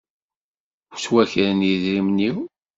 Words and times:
Ttwakren 0.93 1.59
yedrimen-iw. 1.67 2.37